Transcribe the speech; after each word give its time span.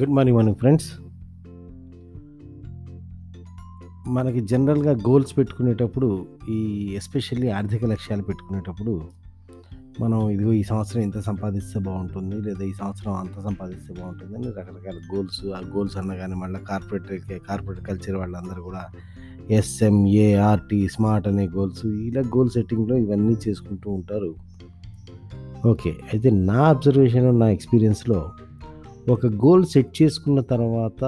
Good 0.00 0.10
morning 0.10 0.36
morning 0.36 0.56
friends 0.56 0.88
మనకి 4.08 4.40
జనరల్గా 4.40 4.90
goals 4.92 5.38
పెట్టుకునేటప్పుడు 5.38 6.26
ఈ 6.50 6.88
ఎస్పెషల్లీ 6.96 7.48
ఆర్థిక 7.48 7.84
లక్ష్యాలు 7.84 8.22
పెట్టుకునేటప్పుడు 8.22 9.02
మనం 10.00 10.30
ఇదిగో 10.30 10.52
ఈ 10.52 10.62
సంవత్సరం 10.62 11.02
ఇంత 11.02 11.18
సంపాదిస్తే 11.18 11.78
బాగుంటుంది 11.78 12.40
లేదా 12.40 12.64
ఈ 12.64 12.72
సంవత్సరం 12.72 13.12
అంత 13.12 13.40
సంపాదిస్తే 13.40 13.94
బాగుంటుంది 13.94 14.34
అని 14.34 14.46
రకరకాల 14.46 15.16
గోల్స్ 15.16 15.46
ఆ 15.46 15.60
గోల్స్ 15.76 15.96
అన్నగానే 15.96 16.34
మళ్ళీ 16.34 16.60
కార్పొరేట్ 16.60 17.32
కార్పొరేట్ 17.48 17.86
కల్చర్ 17.86 18.16
వాళ్ళందరూ 18.16 18.62
కూడా 18.62 18.84
S M A R T 19.50 20.88
smart 20.88 21.28
అనే 21.28 21.48
గోల్స్ 21.48 21.86
ఇలా 21.86 22.20
గోల్ 22.20 22.50
సెట్టింగ్లో 22.50 22.96
ఇవన్నీ 22.96 23.36
చేసుకుంటూ 23.48 23.90
ఉంటారు. 23.90 24.34
ఓకే 25.66 25.90
అయితే 25.90 26.30
నా 26.30 26.64
అబ్జర్వేషన్ 26.64 27.40
నా 27.40 27.48
ఎక్స్పీరియన్స్లో 27.48 28.32
ఒక 29.10 29.26
గోల్ 29.26 29.64
సెట్ 29.64 30.02
చేసుకున్న 30.02 30.40
తర్వాత 30.40 31.04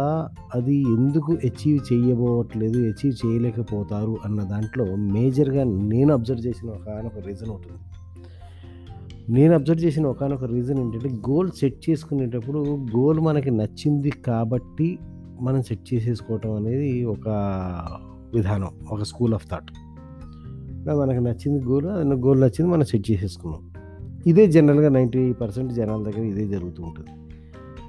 అది 0.55 0.77
ఎందుకు 0.77 1.33
అచీవ్ 1.33 1.93
చేయబోవట్లేదు 1.93 2.79
అచీవ్ 2.79 3.27
చేయలేకపోతారు 3.27 4.17
అన్న 4.25 4.43
దాంట్లో 4.43 4.97
మేజర్గా 4.97 5.65
నేను 5.65 6.13
అబ్జర్వ్ 6.13 6.47
చేసిన 6.47 6.71
ఒక 7.07 7.27
రీజన్ 7.27 7.49
ఉంటుంది 7.49 7.79
నేను 9.33 9.55
అబ్జర్వ్ 9.55 9.85
చేసిన 9.85 10.07
ఒకనొక 10.07 10.45
రీజన్ 10.45 10.79
ఏంటంటే 10.79 11.09
గోల్ 11.31 11.51
సెట్ 11.51 11.91
చేసుకునేటప్పుడు 11.91 12.59
గోల్ 12.97 13.21
మనకి 13.21 13.51
నచ్చింది 13.51 14.11
కాబట్టి 14.11 14.99
మనం 15.41 15.63
సెట్ 15.63 15.95
చేసేసుకోవటం 15.95 16.55
అనేది 16.55 17.05
ఒక 17.05 17.29
విధానం 18.35 18.69
ఒక 18.91 19.03
స్కూల్ 19.03 19.35
ఆఫ్ 19.35 19.51
థాట్. 19.51 19.73
మనకు 20.73 21.25
నచ్చింది 21.25 21.65
గోల్ 21.65 21.87
అది 21.87 22.09
గోల్ 22.09 22.41
నచ్చింది 22.41 22.73
మనం 22.73 22.85
సెట్ 22.85 23.11
చేసేసుకున్నాం. 23.11 23.71
ఇదే 24.27 24.47
జనరల్గా 24.47 24.89
నైంటీ 24.89 25.33
పర్సెంట్ 25.33 25.73
జనాల 25.73 26.03
దగ్గర 26.03 26.25
ఇదే 26.25 26.49
జరుగుతూ 26.49 26.83
ఉంటుంది. 26.83 27.11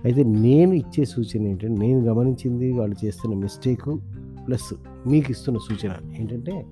అయితే 0.05 0.23
నేను 0.23 0.73
ఇచ్చే 0.73 1.05
సూచన 1.05 1.41
ఏంటంటే 1.41 1.81
నేను 1.81 1.99
గమనించింది 1.99 2.71
వాళ్ళు 2.71 3.05
చేస్తున్న 3.05 3.35
మిస్టేక్ 3.35 3.99
ప్లస్ 4.47 4.73
మీకు 5.07 5.31
ఇస్తున్న 5.31 5.57
సూచన 5.57 5.91
ఏంటంటే 6.19 6.65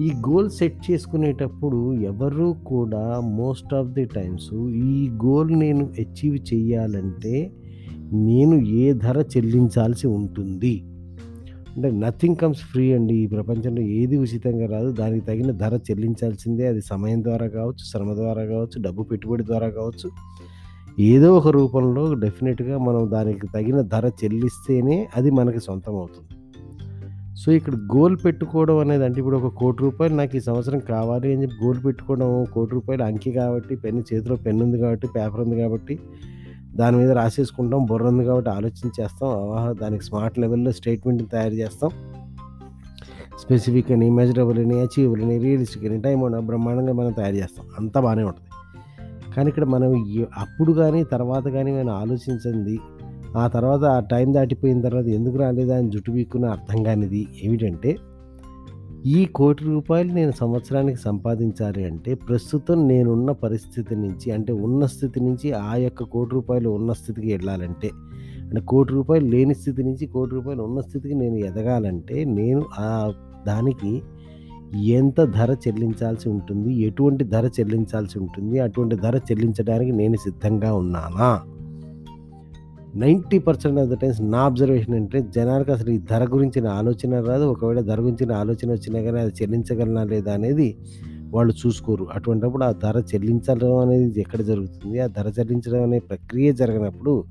ఈ 0.00 0.12
గోల్ 0.28 0.50
సెట్ 0.50 0.90
చేసుకునేటప్పుడు 0.90 1.94
ఎవరు 1.94 2.56
కూడా 2.66 3.20
మోస్ట్ 3.20 3.74
ఆఫ్ 3.74 3.88
ది 3.88 4.04
టైమ్స్ 4.04 4.54
ఈ 4.54 5.10
గోల్ 5.24 5.58
నేను 5.58 5.90
అచీవ్ 5.98 6.38
చేయాలంటే 6.54 7.52
నేను 8.12 8.54
ఏ 8.54 8.92
ధర 8.92 9.24
చెల్లించాల్సి 9.36 10.06
ఉంటుంది. 10.06 10.84
అంటే 11.76 11.90
నథింగ్ 11.90 12.36
కమ్స్ 12.36 12.60
ఫ్రీ 12.60 12.92
అండి. 12.92 13.14
ఈ 13.14 13.26
ప్రపంచంలో 13.26 13.82
ఏది 13.82 14.16
ఉచితంగా 14.16 14.66
రాదు. 14.66 14.92
దానికి 14.92 15.26
తగిన 15.26 15.50
ధర 15.50 15.78
చెల్లించాల్సిందే. 15.90 16.66
అది 16.66 16.80
సమయం 16.80 17.22
ద్వారా 17.22 17.46
కావచ్చు 17.46 17.84
శ్రమ 17.92 18.14
ద్వారా 18.14 18.44
కావచ్చు 18.44 18.82
డబ్బు 18.82 19.02
పెట్టుబడి 19.02 19.44
ద్వారా 19.44 19.68
కావచ్చు. 19.68 20.10
ఏదో 20.98 21.36
ఒక 21.36 21.48
రూపంలో 21.48 22.14
డెఫినెట్గా 22.14 22.78
మనం 22.78 23.10
దానికి 23.10 23.46
తగిన 23.46 23.80
ధర 23.80 24.10
చెల్లిస్తేనే 24.24 25.08
అది 25.16 25.30
మనకి 25.30 25.60
సొంతం 25.60 25.96
అవుతుంది 25.96 26.28
సో 27.36 27.52
ఇక్కడ 27.52 27.74
గోల్ 27.74 28.16
పెట్టుకోవడం 28.24 28.78
అనేది 28.78 29.04
అంటే 29.04 29.20
ఇప్పుడు 29.20 29.36
ఒక 29.36 29.54
కోటి 29.54 29.82
రూపాయలు 29.82 30.14
నాకు 30.14 30.36
ఈ 30.36 30.40
సంవత్సరం 30.40 30.78
కావాలి 30.78 31.32
అని 31.32 31.42
చెప్పి 31.42 31.64
గోల్ 31.64 31.84
పెట్టుకోవడం 31.84 32.46
కోటి 32.52 32.74
రూపాయలు 32.74 33.02
అంకి 33.02 33.32
కాబట్టి 33.32 33.76
పెన్ను 33.76 34.04
చేతిలో 34.14 34.36
పెన్ను 34.36 34.64
ఉంది 34.64 34.78
కాబట్టి 34.78 35.06
పేపర్ 35.06 35.40
ఉంది 35.40 35.60
కాబట్టి 35.60 35.98
దాని 36.74 36.96
మీద 36.96 37.10
రాసేసుకుంటాం 37.10 37.84
బుర్ర 37.84 38.06
ఉంది 38.06 38.24
కాబట్టి 38.24 38.50
ఆలోచించేస్తాం 38.50 39.30
దానికి 39.82 40.04
స్మార్ట్ 40.04 40.38
లెవెల్లో 40.38 40.72
స్టేట్మెంట్ 40.72 41.30
తయారు 41.32 41.54
చేస్తాం. 41.54 41.90
స్పెసిఫిక్ 43.38 43.90
అని 43.90 44.10
మెజరబుల్ 44.10 44.58
అని 44.58 44.80
అచీవబుల్ 44.80 45.22
అని 45.22 45.38
రియలిస్టిక్ 45.38 45.84
అని 45.84 46.00
టైం 46.00 46.46
బ్రహ్మాండంగా 46.46 46.92
మనం 46.92 47.12
తయారు 47.12 47.34
చేస్తాం. 47.34 47.66
అంతా 47.78 48.00
బాగానే 48.00 48.22
ఉంటుంది. 48.22 48.48
కానీ 49.36 49.48
ఇక్కడ 49.48 49.64
మనం 49.64 49.90
అప్పుడు 50.38 50.72
కానీ 50.72 51.04
తర్వాత 51.04 51.48
కానీ 51.48 51.72
మనం 51.72 51.88
ఆలోచించింది. 51.88 52.78
ఆ 53.38 53.46
తర్వాత 53.46 53.84
ఆ 53.84 54.00
టైం 54.00 54.34
దాటిపోయిన 54.34 54.80
తర్వాత 54.80 55.06
ఎందుకు 55.06 55.36
రాలేదా 55.36 55.76
అని 55.76 55.90
జుట్టు 55.90 56.10
పీక్కున్న 56.10 56.46
అర్థం 56.46 56.82
కానిది 56.82 57.26
ఏమిటంటే 57.42 57.96
ఈ 59.06 59.24
కోటి 59.24 59.64
రూపాయలు 59.64 60.12
నేను 60.12 60.32
సంవత్సరానికి 60.32 60.98
సంపాదించాలి 60.98 61.84
అంటే 61.84 62.14
ప్రస్తుతం 62.14 62.88
నేనున్న 62.88 63.32
పరిస్థితి 63.32 63.96
నుంచి 63.96 64.32
అంటే 64.32 64.52
ఉన్న 64.52 64.86
స్థితి 64.86 65.20
నుంచి 65.20 65.52
ఆ 65.52 65.74
యొక్క 65.76 66.02
కోటి 66.02 66.30
రూపాయలు 66.34 66.68
ఉన్న 66.68 66.92
స్థితికి 66.92 67.32
వెళ్ళాలంటే 67.32 67.90
అంటే 68.42 68.60
కోటి 68.60 68.92
రూపాయలు 68.92 69.26
లేని 69.26 69.54
స్థితి 69.54 69.82
నుంచి 69.82 70.06
కోటి 70.06 70.34
రూపాయలు 70.34 70.62
ఉన్న 70.62 70.80
స్థితికి 70.80 71.14
నేను 71.14 71.34
ఎదగాలంటే 71.34 72.24
నేను 72.24 72.64
ఆ 72.78 73.12
దానికి 73.46 74.02
ఎంత 74.76 75.24
ధర 75.24 75.56
చెల్లించాల్సి 75.68 76.28
ఉంటుంది? 76.28 76.74
ఎటువంటి 76.74 77.24
ధర 77.24 77.50
చెల్లించాల్సి 77.60 78.18
ఉంటుంది? 78.18 78.58
అటువంటి 78.58 78.96
ధర 78.96 79.16
చెల్లించడానికి 79.16 79.92
నేను 79.92 80.16
సిద్ధంగా 80.16 80.74
ఉన్నానా? 80.74 81.40
Ninety 82.94 83.38
percent 83.38 83.78
of 83.78 83.90
the 83.90 83.94
times 83.94 84.22
నా 84.22 84.38
అబ్జర్వేషన్ 84.38 84.94
అంటే 84.94 85.20
జనాలకు 85.20 85.72
అసలు 85.72 85.90
ఈ 85.90 85.98
ధర 85.98 86.24
గురించిన 86.24 86.68
ఆలోచన 86.68 87.20
రాదు. 87.20 87.44
ఒకవేళ 87.44 87.80
ధర 87.80 88.00
గురించిన 88.00 88.32
ఆలోచన 88.32 88.70
వచ్చినా 88.70 89.00
కానీ 89.00 89.18
అది 89.18 89.32
చెల్లించగలనా 89.42 90.04
లేదా 90.04 90.32
అనేది 90.32 90.76
వాళ్ళు 91.30 91.54
చూసుకోరు. 91.66 92.08
అటువంటిప్పుడు 92.12 92.64
ఆ 92.64 92.72
ధర 92.72 93.02
చెల్లించడం 93.14 93.76
అనేది 93.76 94.20
ఎక్కడ 94.20 94.40
జరుగుతుంది? 94.40 95.00
ఆ 95.00 95.06
ధర 95.06 95.32
చెల్లించడం 95.38 95.82
అనే 95.82 95.98
ప్రక్రియ 95.98 96.52
జరిగినప్పుడు 96.52 97.24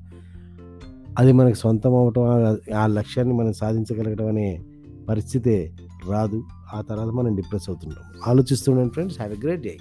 అది 1.18 1.32
మనకి 1.32 1.54
సొంతం 1.54 1.94
అవటం 1.94 2.22
ఆ 2.74 2.86
లక్ష్యాన్ని 2.86 3.34
మనం 3.34 3.52
సాధించగలగడం 3.52 4.26
అనే 4.26 4.60
పరిస్థితే 5.08 5.70
రాదు. 6.10 6.42
ఆ 6.74 6.80
తర్వాత 6.80 7.14
మనం 7.14 7.34
డిప్రెస్ 7.34 7.70
అవుతుంటాం. 7.70 8.04
ఆలోచిస్తుండండి 8.26 8.90
friends. 8.90 9.18
Have 9.18 9.34
a 9.34 9.40
great 9.40 9.62
day. 9.62 9.78